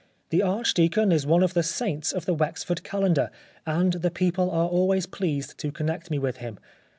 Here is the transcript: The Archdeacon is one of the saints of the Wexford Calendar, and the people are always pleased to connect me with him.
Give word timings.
The 0.31 0.41
Archdeacon 0.41 1.11
is 1.11 1.27
one 1.27 1.43
of 1.43 1.53
the 1.53 1.61
saints 1.61 2.11
of 2.11 2.25
the 2.25 2.33
Wexford 2.33 2.81
Calendar, 2.83 3.29
and 3.67 3.93
the 3.93 4.09
people 4.09 4.49
are 4.49 4.67
always 4.67 5.05
pleased 5.05 5.59
to 5.59 5.71
connect 5.71 6.09
me 6.09 6.17
with 6.17 6.37
him. 6.37 6.57